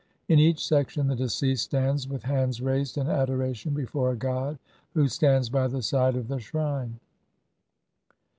In 0.27 0.39
each 0.39 0.65
section 0.65 1.05
the 1.05 1.15
deceased 1.15 1.65
stands 1.65 2.07
with 2.07 2.23
hands 2.23 2.59
raised 2.59 2.97
in 2.97 3.05
adora 3.05 3.53
tion 3.55 3.75
before 3.75 4.09
a 4.11 4.15
god 4.15 4.57
who 4.95 5.07
stands 5.07 5.47
by 5.49 5.67
the 5.67 5.83
side 5.83 6.15
of 6.15 6.31
a 6.31 6.39
shrine. 6.39 6.99